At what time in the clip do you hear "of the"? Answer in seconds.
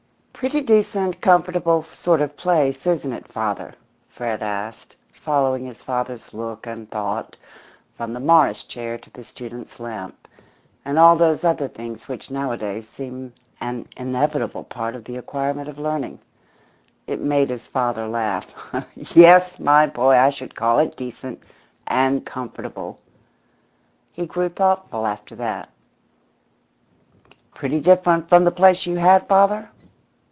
14.95-15.15